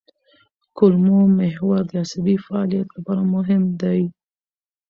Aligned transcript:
کولمو 0.77 1.19
محور 1.39 1.81
د 1.89 1.91
عصبي 2.03 2.35
فعالیت 2.45 2.87
لپاره 2.95 3.21
مهم 3.35 3.63
دی. 3.81 4.01